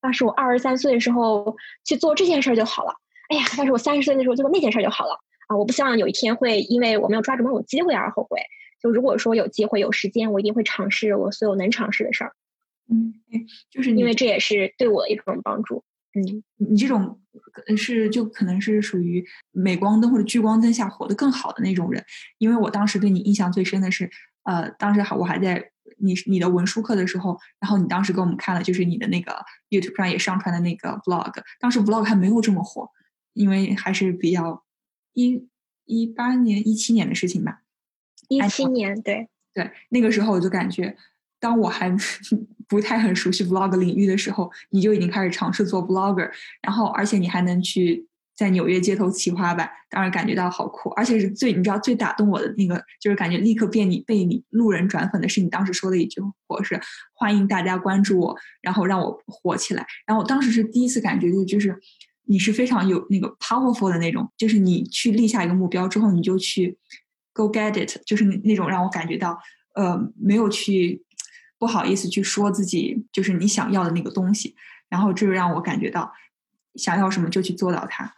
[0.00, 2.92] 当时我二十三岁的时候去做这件事儿就好了。
[3.28, 5.56] 哎呀，但是我三十岁的时候做那件事儿就好了啊！
[5.56, 8.40] 我不希望有一天会因为我没有抓住某种机会而后悔。
[8.82, 12.32] 就如果说有机会有时间，我一定会尝试我所有能尝试的事儿。
[12.90, 13.14] 嗯，
[13.70, 15.84] 就是因为这也是对我的一种帮助。
[16.14, 17.20] 嗯，你这种
[17.76, 22.04] 是就可能是属于镁光灯或者聚光灯下活得更好的那种人。
[22.38, 24.10] 因为我当时对你印象最深的是，
[24.44, 25.70] 呃，当时还我还在。
[25.98, 29.36] 你你的文书课的时候，然后你当时给我们看了，就是你的那个
[29.70, 32.88] YouTube 上也上传的那个 Vlog，当时 Vlog 还没有这么火，
[33.34, 34.64] 因为还是比较
[35.12, 35.46] 一
[35.84, 37.62] 一八年、一七年的事情吧。
[38.28, 40.96] 一七年，对对，那个时候我就感觉，
[41.42, 41.94] 当我还
[42.66, 46.30] 不太很熟悉 Vlog 领域的时候，你就已经开始尝试做 Vlogger，
[46.62, 48.06] 然后而且你还能去。
[48.34, 56.80] 在纽约街头骑滑板，当然感觉到好酷，而且是最你知道最打动我的那个，就是感觉立刻变你被你路人转粉的是你当时说的一句话是
[57.12, 59.86] 欢迎大家关注我，然后让我火起来。
[60.06, 61.78] 然后我当时是第一次感觉就就是
[62.24, 66.78] 你是非常有那个 powerful 的那种，就是你去立下一个目标之后，你就去
[67.34, 69.38] go get it，就是那种让我感觉到
[69.74, 71.04] 呃没有去
[71.62, 74.56] 不好意思去说自己就是你想要的那个东西，
[74.88, 76.12] 然后这就让我感觉到
[76.74, 78.12] 想要什么就去做到它。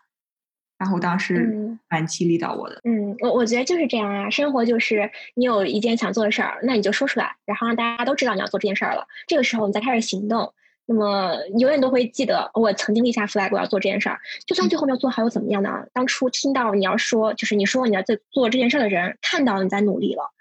[0.78, 2.80] 然后当时蛮激励到我的。
[2.85, 9.07] 嗯，我我觉得就是这样啊，生活就是你有一件想做的事儿，那你就说出来，然后让大家都知道你要做这件事儿了。
[9.26, 10.54] 这个时候你再开始行动，
[10.87, 14.18] 那么永远都会记得我曾经立下 flag 我要做这件事儿。
[14.46, 15.70] 就算最后没有做好又怎么样呢？
[15.92, 20.33] 当初听到你要说，就是你说你要在做这件事儿的人看到你在努力了，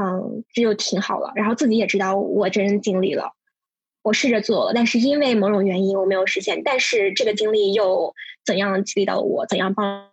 [0.00, 1.32] 嗯，这就挺好了。
[1.34, 3.32] 然后自己也知道我真尽力了。
[4.02, 6.62] 我试着做了，但是因为某种原因我没有实现。
[6.62, 9.44] 但是这个经历又怎样激励到我？
[9.46, 10.08] 怎样帮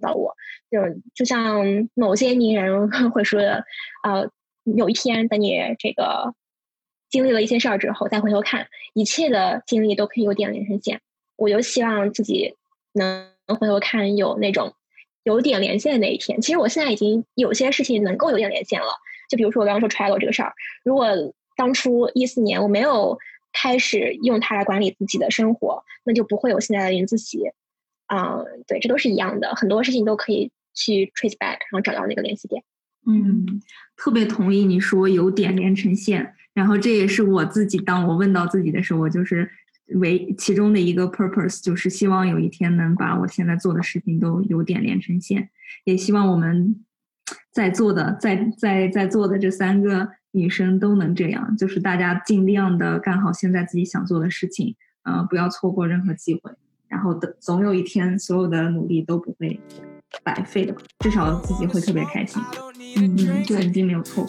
[0.00, 0.34] 到我？
[0.70, 0.80] 就
[1.14, 3.64] 就像某些名人 会说的，
[4.02, 4.28] 呃，
[4.64, 6.34] 有一天等你这个
[7.08, 11.00] 经历了一些事儿之后，再回头看，一切的经历都可以有点连成线。
[11.36, 12.56] 我就希望自己
[12.92, 14.74] 能回头看，有那种
[15.22, 16.40] 有点连线的那一天。
[16.40, 18.88] 其实我现在已经有些事情能够有点连线了。
[19.28, 20.52] 就比如说我刚刚说 travel 这个事儿，
[20.84, 21.06] 如果
[21.56, 23.18] 当初一四年我没有。
[23.50, 27.40] 开始用它来管理自己的生活，那就不会有现在的云自习。
[28.06, 32.62] 嗯，对，这都是一样的，很多事情都可以去 trace back，然后找到那个联系点。
[33.06, 33.60] 嗯，
[33.96, 39.50] 特别同意你说有点连成线，然后这也是我自己当我问到自己的时候，我就是
[39.94, 45.48] 为其中的一个 purpose，就是希望有一天能把我现在做的事情都有点连成线，
[45.84, 46.84] 也希望我们
[47.52, 56.52] 在座的在在在座的这三个女生都能这样，就是大家尽量的干好现在自己想做的事情，呃，不要错过任何机会，
[56.88, 59.60] 然后等总有一天所有的努力都不会。
[60.24, 62.42] 白费的吧，至少自己会特别开心。
[62.96, 64.26] 嗯嗯，曾经没有错。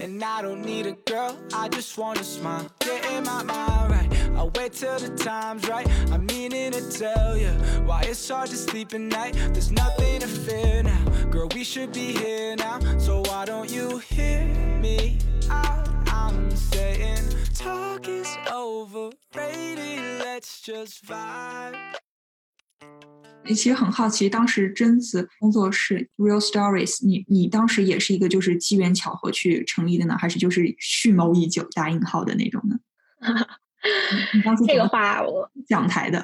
[0.00, 2.66] And I don't need a girl, I just wanna smile.
[2.80, 4.13] Get in my mind right.
[4.36, 5.86] I wait till the time's right.
[6.12, 7.50] I'm meaning to tell you
[7.86, 9.34] why it's hard to sleep at night.
[9.52, 11.04] There's nothing to fear now.
[11.30, 12.78] Girl, we should be here now.
[12.98, 14.44] So why don't you hear
[14.80, 15.18] me
[15.50, 15.88] out?
[16.08, 20.20] I'm saying talk is overrated.
[20.20, 21.76] Let's just vibe.
[23.46, 32.76] 其实很好奇，当时贞子工作室 Real Stories，你你当时也是一个就是机缘巧合去成立的呢，还是就是蓄谋已久打引号的那种呢？
[34.66, 36.22] 这个话我讲台的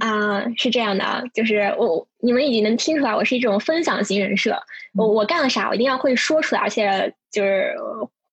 [0.00, 4.60] 啊，是这样的，就是我你们已经能听出来，我是一种分享型人设。
[4.94, 7.74] 我我干了啥，我一定要会说出来，而且就是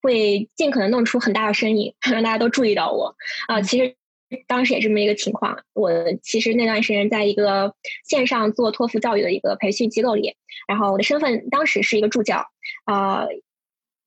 [0.01, 3.15] 会尽可能弄出很大的声音， 让大家都注意到我
[3.47, 3.61] 啊。
[3.61, 3.95] 其实。
[4.47, 5.91] 当时也这么一个情况，我
[6.23, 10.35] 其实那段时间在一个线上做托福教育的一个培训机构里，
[10.67, 12.43] 然后我的身份当时是一个助教，
[12.85, 13.27] 啊，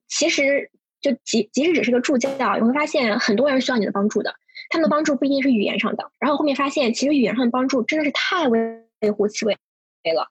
[0.08, 4.34] 其实就即即使只是个助教，你会发现很多人需要你的帮助的，
[4.70, 9.54] 他们的帮助不一定是语言上的，然后后面发现其实语言上的帮助真的是太微乎其微
[10.14, 10.28] 了，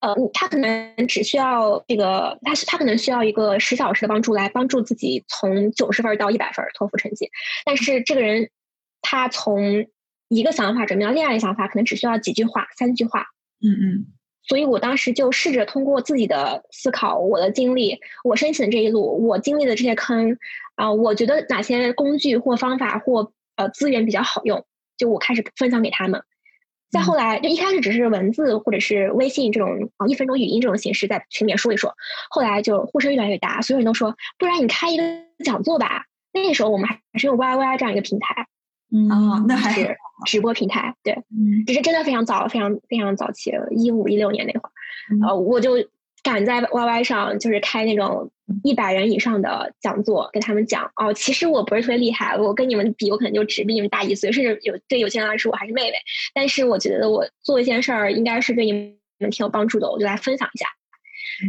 [0.00, 7.30] 呃，他可能只需要这个，他他可能需要一个十小时的帮助来帮助自己从九十分到一百分托福成绩，
[7.64, 8.50] 但是这个人。
[9.00, 9.86] 他从
[10.28, 13.26] 一个想法转变到另外一个想法，可能只需要几句话、三句话。
[13.62, 14.06] 嗯嗯。
[14.42, 20.38] 所以我当时就试着通过自己的思考、我的经历、我申请的这一路、我经历的这些坑，
[20.76, 24.64] 啊，我觉得哪些工具或方法或呃资源比较好用，
[24.96, 26.22] 就我开始分享给他们。
[26.90, 31.94] 再后来，就一开始只是文字或者是微信这种啊一分钟语音这种形式在群里面说一说，
[32.30, 35.02] 后来就呼声越来越大，所有人都说，不然你开一个
[35.44, 36.06] 讲座吧。
[36.32, 38.46] 那时候我们还是用 Y Y 这样一个平台。
[39.10, 39.94] 啊，那还是
[40.26, 41.16] 直播平台，对，
[41.66, 45.72] 只是真的非常早，非常非常早期，一五一六年那会儿，呃，我就
[46.22, 48.30] 敢在 Y Y 上就是开那种
[48.64, 55.96] 一百人以上的讲座，跟他们讲哦，其实我不是特别厉害，我跟你们比，我可能就只比你们大一岁，甚至有对有些人来说我还是妹妹，
[56.34, 60.66] 但是我觉得我做一件事儿应该是对你们挺有帮助的，我就来分享一下，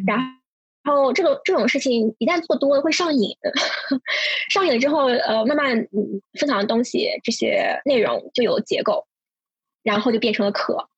[0.06, 0.39] 然后。
[0.82, 3.36] 然后这个这种事情一旦做多了会上瘾，
[4.50, 5.88] 上瘾了之后，呃，慢慢
[6.40, 9.06] 分享的东西这些内容就有结构，
[9.84, 10.90] 然后就变成了课。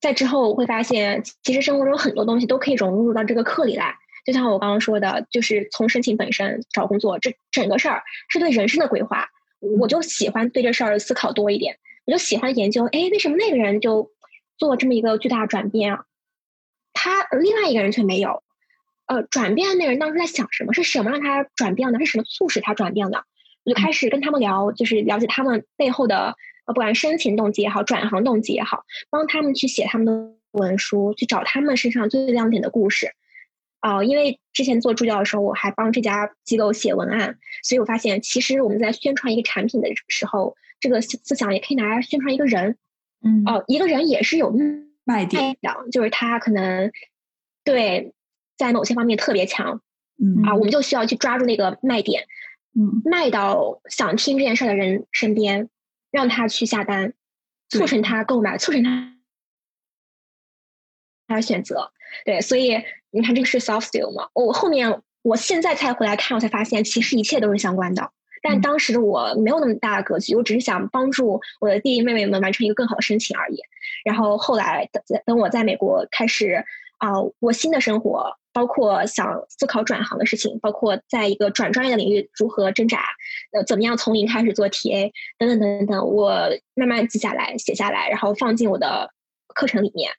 [0.00, 3.94] 在之后我会发现，其实生活中很多东西都可以融入到这个课里来。
[4.24, 9.26] 就像我刚刚说的，就是从申请本身、找工作，这整个事儿是对人生的规划。
[9.78, 14.10] 我就喜欢对这事儿思考多一点，我就喜欢研究，哎，为什么那个人就
[14.58, 16.04] 做这么一个巨大转变啊？
[16.92, 18.42] 他另外一个人却没有。
[19.10, 20.72] 呃，转变的那人当时在想什么？
[20.72, 21.98] 是什么让他转变的？
[21.98, 23.24] 是什么促使他转变的？
[23.64, 33.10] 我就开始跟他们聊，就是了解他们背后的，呃，不管申请动机也好，转行动机也好，帮他们去写他们的文书，去找他们身上最亮点的故事。
[33.80, 42.76] 啊，因为之前做助教的时候，我还帮这家机构写文案，所以我发现，其实我们在宣传一个产品的时候，这个思想也可以拿来宣传一个人。
[43.24, 44.54] 嗯，哦，一个人也是有
[45.02, 46.92] 卖点的，就是他可能
[47.64, 48.14] 对。
[48.60, 49.80] 在某些方面特别强，
[50.22, 52.26] 嗯啊，我们就需要去抓住那个卖点，
[52.78, 55.70] 嗯，卖到想听这件事的人身边，
[56.10, 57.14] 让他去下单，
[57.70, 59.16] 促成他购买，促成他
[61.26, 61.90] 他选择。
[62.26, 62.76] 对，所以
[63.10, 64.28] 你看这个是 soft skill 嘛？
[64.34, 68.12] 我后面我现在才回来看，我才发现其实一切都是相关的。
[68.42, 73.58] 但当时的我没有那么大的格局，我只是想帮助我的弟弟妹妹们完成一个更好的申请而已。
[74.04, 76.62] 然后后来等等我在美国开始
[76.98, 78.36] 啊，我新的生活。
[78.52, 83.04] 包括想思考转行的事情，包括在一个转专业的领域如何挣扎，
[83.52, 89.12] 呃，怎么样从零开始做 TA 等等等等，我慢慢记下来、写下来，然后放进我的
[89.54, 90.10] 课程里面，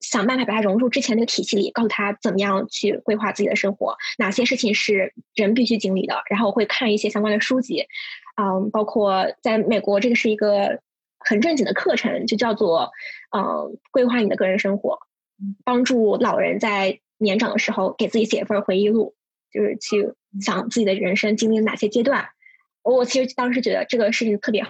[0.00, 7.86] 想办法把它融入之前那个体系里，告诉他怎么样去规划自己的生活，哪些事情是人必须经历的，然后我会看一些相关的书籍，
[8.36, 10.80] 嗯，包括在美国这个是一个
[11.20, 12.90] 很正经的课程，就叫做
[13.36, 14.98] 嗯，规划你的个人生活，
[15.64, 16.98] 帮助老人在。
[17.18, 19.14] 年长的时候，给自己写一份回忆录，
[19.52, 22.28] 就是去想自己的人生经历了哪些阶段，
[22.82, 24.64] 我其实当时觉得这个事情特别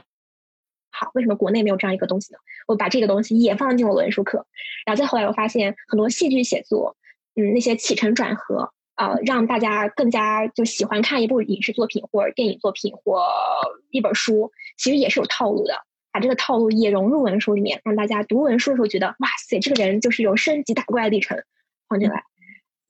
[0.90, 2.38] 好，为什么国内没有这样一个东西呢？
[2.66, 4.46] 我把这个东西也放进了文书课，
[4.84, 6.96] 然后再后来我发现很多戏剧写作，
[7.34, 8.72] 嗯，那些起承转合。
[8.96, 13.28] 呃，让大家更加就喜欢看一部影视作品或者电影作品或
[13.90, 15.74] 一本书，其实也是有套路的。
[16.10, 21.36] 把这个套路也融入文书里面，让大家读文书的时候觉得，哇塞，这个人就是有升级打怪的历程
[21.90, 22.24] 放进来。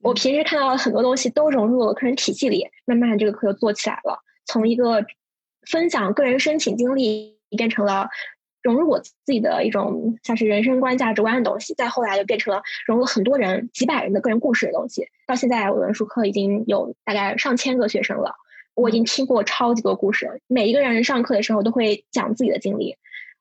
[0.06, 4.20] 我平时看到的很多东西都融入了课程体系里，慢慢这个课就做起来了。
[4.46, 5.04] 从一个
[5.68, 8.08] 分享个人申请经历，变成了。
[8.62, 15.06] 融入我自己的一种像是人生观、价值观的东西，再后来就变成了融入很多人、几百人的个人故事的东西。
[15.24, 18.34] 到现在，我文书课已经有大概上千个学生了，
[18.74, 20.42] 我已经听过超级多故事。
[20.48, 22.96] 每一个人上课的时候都会讲自己的经历，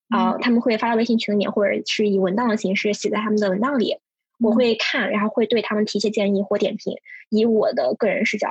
[0.09, 3.97] 啊，他们会发到微信群里面，或者是以文档的形式写在他们的文档里，
[4.39, 6.95] 我会看，然后会对他们提一些建议或点评，
[7.29, 8.49] 以我的个人视角。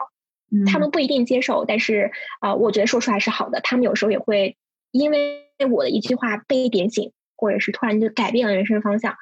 [0.71, 3.61] 他们不一定接受，但是啊，我觉得说出来是好的。
[3.61, 4.57] 他们有时候也会
[4.91, 5.43] 因为。
[5.71, 9.15] 我的一句话被点醒，或者是突然就改变了人生方向，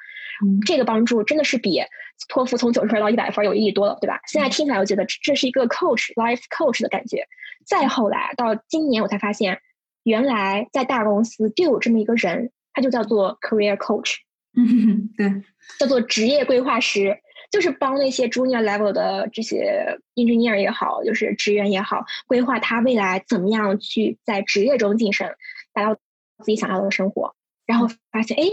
[0.65, 1.79] 这个帮助真的是比
[2.27, 4.19] 托福从九十分到一百分有意义多了，对吧？
[4.25, 7.27] 现在听起来我觉得这是一个 coach life coach 的感觉。
[7.67, 9.59] 再后来到今年，我才发现，
[10.01, 14.15] 原来在大公司就有这么一个人，他就叫做 career coach，
[14.55, 15.43] 嗯，对，
[15.79, 17.17] 叫做职业规划师，
[17.51, 25.29] 就是帮那些 junior level 的这些 engineer 也好，就是职员也好，规划他未来怎么样去在职业中晋升，
[25.73, 25.99] 达到。
[26.39, 27.35] 自己想要的生活，
[27.65, 28.43] 然后发现，哎，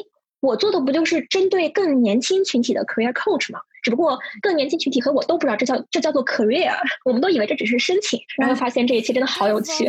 [0.40, 3.58] 我做的不就是针对更年轻群体的 career coach 吗？
[3.82, 9.88] 只不过更年轻群体和我都不知道这叫这叫做 career，我们都以为这只是申请，然后发现这一切真的好有趣。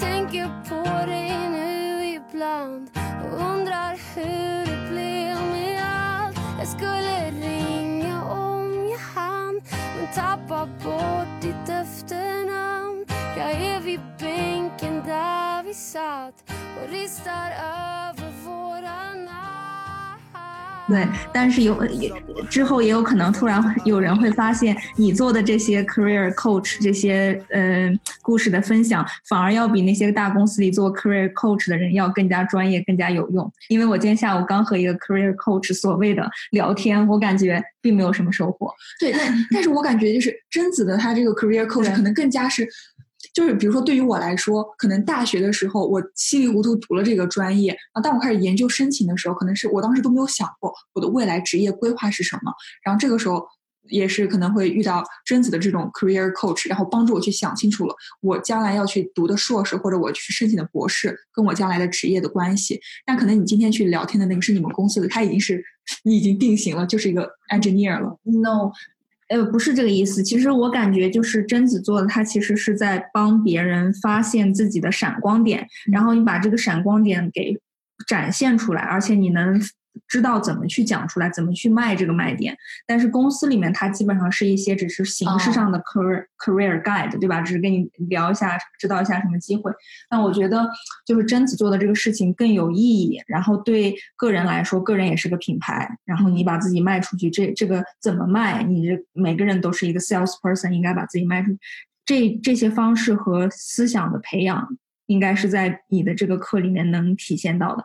[0.00, 6.36] tänker på dig nu ibland och undrar hur det blev med allt.
[6.58, 9.60] Jag skulle ringa om jag hann
[9.96, 13.04] men tappar bort ditt efternamn.
[13.36, 16.34] Jag är vid bänken där vi satt
[16.82, 18.19] och ristar över
[20.90, 22.12] 对，但是有也
[22.48, 33.50] 之后也有可能突然有人会发现，你做的这些 career coach 这些嗯故事的分享，反而要比那些大公司里做 career coach 的人要更加专业、更加有用。
[33.68, 38.68] 因为我今天下午刚和一个 career coach 所谓的聊天，我感觉并没有什么收获。
[38.98, 42.68] 对，但但是我感觉就是贞子的他这个 career coach 可能更加是。
[43.32, 52.52] 就是比如说，对于我来说，可能大学的时候我稀里糊涂读了这个专业啊，当我开始研究申请的时候，可能是我当时都没有想过我的未来职业规划是什么。
[52.82, 53.46] 然后这个时候
[53.88, 62.80] 也是可能会遇到贞子的这种 career coach，然后帮助我去想清楚了我将来要去读的硕士或者我去申请的博士跟我将来的职业的关系。
[63.06, 65.64] 但可能你今天去聊天的那个是你们公司的，他已经是
[66.02, 68.18] 你已经定型了，就是一个 engineer 了。
[68.24, 68.72] No。
[69.30, 70.22] 呃，不是这个意思。
[70.22, 77.56] 其实我感觉就是贞子座的，他其实是在帮别人发现自己的闪光点，然后你把这个闪光点给
[78.06, 79.60] 展现出来，而且你能。
[80.06, 82.56] 知道怎么去讲出来，怎么去卖这个卖点。
[82.86, 87.40] 但是公司里面它基本上是一些只是形式上的 career career guide，对吧？
[87.40, 89.70] 只是跟你聊一下，知道一下什么机会。
[90.10, 90.68] 那我觉得
[91.06, 93.20] 就是贞子做的这个事情更有意义。
[93.26, 95.88] 然后对个人来说，个人也是个品牌。
[96.04, 98.62] 然后你把自己卖出去，这这个怎么卖？
[98.62, 101.58] 你这每个人都是一个 sales person，应该把自己卖出去。
[102.04, 104.76] 这这些方式和思想的培养，
[105.06, 107.84] 应该是在你的这个课里面能体现到的。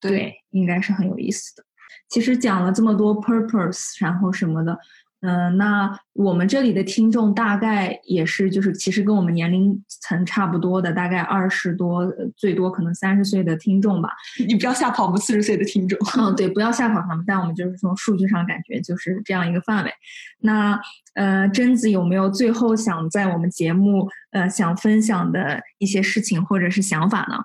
[0.00, 1.64] 对，应该是很有意思的。
[2.08, 4.78] 其实讲了这么多 purpose，然后什么的，
[5.20, 14.10] 嗯，那我们这里的听众大概也是，就是其实跟我们年龄层差不多的，大概二十多，最多可能三十岁的听众吧。
[14.46, 15.98] 你不要吓跑我们四十岁的听众。
[16.16, 17.22] 嗯，对，不要吓跑他们。
[17.26, 19.92] 但我们就是从数据上感觉就是这样一个范围。
[20.40, 20.80] 那
[21.14, 27.36] 呃，贞子有没有最后想在我们节目呃想分享的一些事情或者是想法呢？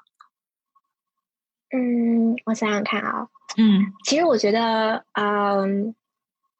[1.75, 5.95] 嗯，我想想看啊，嗯，其实我觉得，嗯，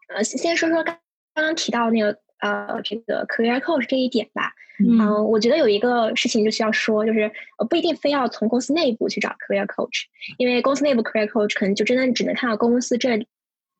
[0.10, 0.98] 呃，先说说刚
[1.36, 4.52] 刚刚提到那个呃，这个 career coach 这一点吧。
[4.84, 10.06] 嗯，我觉得有一个事情就需要说，就是呃，不一定非要从公司内部去找 career coach，
[10.40, 13.24] 因为公司内部 career coach 可能就真的只能看到公司这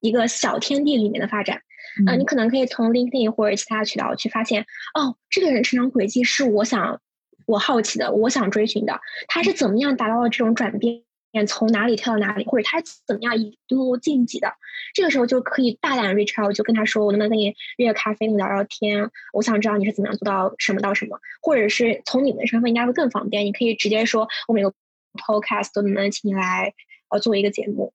[0.02, 1.60] 一个小天地里面的发展。
[2.08, 4.62] 嗯，你可能可以从 LinkedIn 或者其他渠道去发现，
[4.94, 7.02] 哦，这个人成长轨迹是我想
[7.48, 11.02] 我好奇的，我想追寻的，他是怎么样达到了这种转变。
[11.48, 14.54] 从哪里跳到哪里，或者他怎么样一路晋级的，
[14.94, 19.10] 这个时候就可以大胆 reach out，就跟他说，我能不能跟你约个咖啡，聊聊天？
[19.34, 24.76] 我想知道你是怎么样做到什么到什么，或者是从你们的身份应该会更方便，你可以直接说，我们有个
[25.14, 26.74] podcast，能不能请你来
[27.10, 27.94] 呃做一个节目？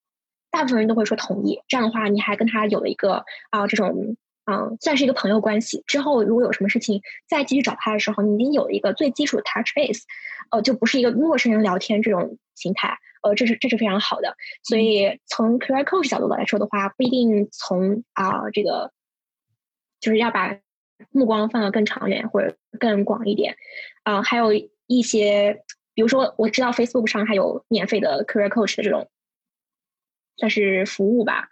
[0.51, 1.61] 大部分人都会说同意。
[1.68, 4.16] 这样的话，你还跟他有了一个啊这种
[4.51, 5.84] 嗯，算是一个朋友关系。
[5.86, 10.05] 之后如果有什么事情再继续找他的时候，你已经有一个最基础的 touch base，
[10.51, 14.34] 呃，就不是一个陌生人聊天这种形态，呃，这是这是非常好的。
[14.62, 18.90] 所以从 career coach 角度来说的话，不一定从啊这个
[20.01, 20.59] 就是要把
[21.11, 23.55] 目光放得更长远或者更广一点，
[24.05, 24.55] 啊，还有
[24.86, 29.11] 一些，比如说我知道 Facebook 上还有免费的 career coach 的这种
[30.38, 31.51] 算是服务吧。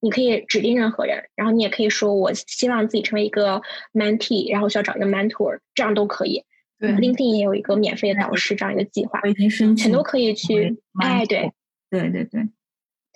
[0.00, 3.60] 你可以指定任何人，然后你也可以说我希望自己成为一个
[3.92, 6.42] mentee，然后需要找一个 mentor，这样都可以。
[6.78, 10.80] 对，LinkedIn 也有一个免费的导师这样一个计划，我已经申请，全都可以去。
[11.00, 11.52] 哎，对，
[11.90, 12.48] 对对对，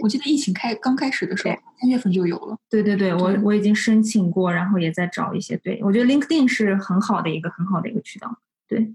[0.03, 2.59] 我记得疫情开刚开始的时候，三月份就有了。
[2.69, 5.57] 对对对，我我已经申请过，然后也在找一些。
[5.57, 8.39] 对我觉得 LinkedIn 是很好的一个很好的一个渠道。
[8.69, 8.93] 对，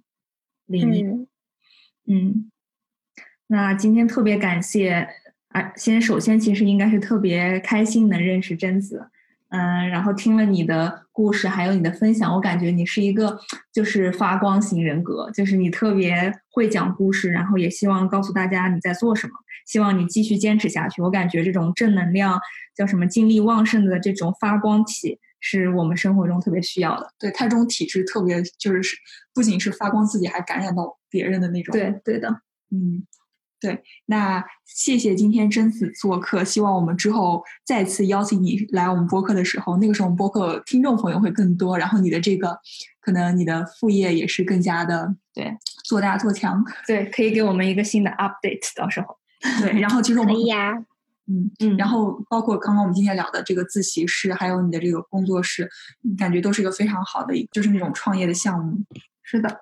[0.68, 1.28] 领域，
[2.06, 2.52] 嗯，
[3.48, 5.10] 那今天特别感谢。
[5.50, 9.10] 啊，先首先其实应该是特别开心能认识贞子，
[9.50, 13.40] 嗯，然后听了你的故事，还有你的分享，我感觉你是一个
[13.74, 19.34] 就是发光型人格，就是你特别会讲故事，然后也希望告诉大家你在做什么，
[19.66, 21.02] 希望你继续坚持下去。
[21.02, 22.40] 我感觉这种正能量
[22.76, 27.12] 叫什么精力旺盛的这种发光体，是我们生活中特别需要的。
[27.18, 28.96] 对他这种体质特别就是
[29.34, 31.74] 不仅是发光自己，还感染到别人的那种。
[31.74, 32.30] 对，对的，
[32.70, 33.04] 嗯。
[33.60, 42.58] 对，那谢谢今天贞子做客，希望我们之后再次邀请你来我们播客的时候，那个时候我们播客听众朋友会更多，然后你的这个
[43.02, 45.54] 可能你的副业也是更加的对
[45.84, 49.18] 做大做强，对，可以给我们一个新的 update，到时候。
[49.62, 50.74] 对，然后其实我们可以呀，
[51.28, 55.70] 嗯嗯，然后包括刚刚我们今天聊的这个自习室，还有你的这个工作室，
[56.18, 58.78] 感觉都是一个非常好的，就是那种创业的项目，
[59.24, 59.60] 是的。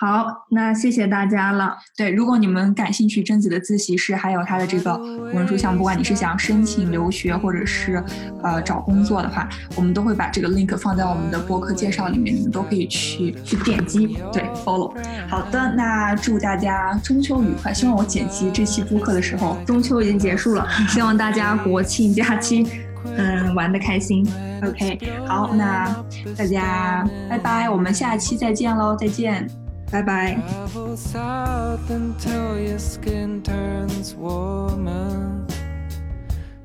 [0.00, 1.76] 好，那谢谢大家了。
[1.94, 4.96] 对，如果你们感兴趣贞子的自习室，还有他的这个
[5.34, 8.02] 文书项目，不管你是想申请留学，或者是
[8.42, 9.46] 呃找工作的话，
[9.76, 14.90] 我们都会把这个 link 放在我们的播客介绍里面，你们都可以去去点击，对，follow。
[15.28, 17.70] 好的，那祝大家中秋愉快。
[17.74, 22.66] 希望我剪辑这期播客的时候，中秋已经结束了，希望大家国庆假期
[23.18, 24.26] 嗯玩的开心。
[24.62, 25.94] OK，好，那
[26.38, 29.46] 大家拜拜，我们下期再见喽，再见。
[29.90, 30.36] 拜拜。
[30.36, 35.46] Travel south until your skin turns warmer.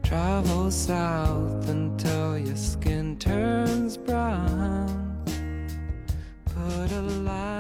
[0.03, 5.23] Travel south until your skin turns brown.
[6.45, 7.55] Put a light